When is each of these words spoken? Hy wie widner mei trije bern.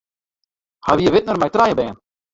Hy 0.87 0.93
wie 0.99 1.11
widner 1.13 1.37
mei 1.39 1.53
trije 1.55 1.77
bern. 1.81 1.97